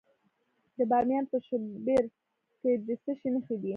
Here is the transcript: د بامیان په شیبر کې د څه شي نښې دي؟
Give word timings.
د 0.77 0.79
بامیان 0.89 1.25
په 1.31 1.37
شیبر 1.45 2.03
کې 2.59 2.71
د 2.85 2.87
څه 3.03 3.11
شي 3.19 3.29
نښې 3.33 3.55
دي؟ 3.61 3.69